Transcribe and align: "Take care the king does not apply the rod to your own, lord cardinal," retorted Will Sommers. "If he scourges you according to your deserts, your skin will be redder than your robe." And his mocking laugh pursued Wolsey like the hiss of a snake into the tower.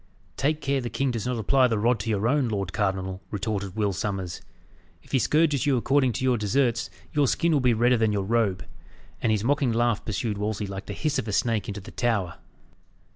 "Take 0.35 0.61
care 0.61 0.81
the 0.81 0.89
king 0.89 1.11
does 1.11 1.27
not 1.27 1.37
apply 1.37 1.67
the 1.67 1.77
rod 1.77 1.99
to 1.99 2.09
your 2.09 2.27
own, 2.27 2.47
lord 2.49 2.73
cardinal," 2.73 3.21
retorted 3.29 3.75
Will 3.75 3.93
Sommers. 3.93 4.41
"If 5.03 5.11
he 5.11 5.19
scourges 5.19 5.67
you 5.67 5.77
according 5.77 6.13
to 6.13 6.23
your 6.23 6.39
deserts, 6.39 6.89
your 7.13 7.27
skin 7.27 7.51
will 7.51 7.59
be 7.59 7.75
redder 7.75 7.97
than 7.97 8.11
your 8.11 8.23
robe." 8.23 8.65
And 9.21 9.31
his 9.31 9.43
mocking 9.43 9.71
laugh 9.71 10.03
pursued 10.03 10.39
Wolsey 10.39 10.65
like 10.65 10.87
the 10.87 10.93
hiss 10.93 11.19
of 11.19 11.27
a 11.27 11.31
snake 11.31 11.67
into 11.67 11.81
the 11.81 11.91
tower. 11.91 12.39